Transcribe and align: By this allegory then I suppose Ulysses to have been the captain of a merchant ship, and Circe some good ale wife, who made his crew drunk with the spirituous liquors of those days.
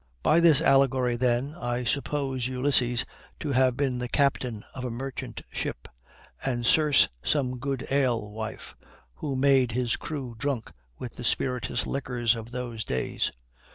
By 0.23 0.39
this 0.39 0.61
allegory 0.63 1.15
then 1.15 1.53
I 1.53 1.83
suppose 1.83 2.47
Ulysses 2.47 3.05
to 3.39 3.51
have 3.51 3.77
been 3.77 3.99
the 3.99 4.07
captain 4.09 4.63
of 4.73 4.83
a 4.83 4.89
merchant 4.89 5.43
ship, 5.51 5.87
and 6.43 6.65
Circe 6.65 7.07
some 7.21 7.59
good 7.59 7.85
ale 7.91 8.31
wife, 8.31 8.75
who 9.17 9.35
made 9.35 9.73
his 9.73 9.97
crew 9.97 10.33
drunk 10.39 10.71
with 10.97 11.17
the 11.17 11.23
spirituous 11.23 11.85
liquors 11.85 12.35
of 12.35 12.49
those 12.49 12.83
days. 12.83 13.29